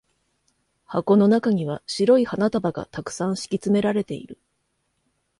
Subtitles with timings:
[0.85, 4.39] 箱の中には白い花束が沢山敷き詰められている。